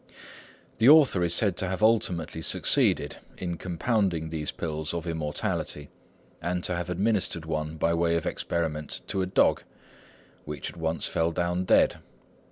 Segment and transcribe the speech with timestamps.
[0.79, 5.89] The author is said to have ultimately succeeded in compounding these pills of immortality,
[6.41, 9.61] and to have administered one by way of experiment to a dog,
[10.43, 11.97] which at once fell down dead.